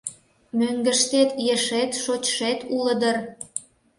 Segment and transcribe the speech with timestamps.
[0.59, 3.17] —Мӧҥгыштет ешет, шочшет уло дыр?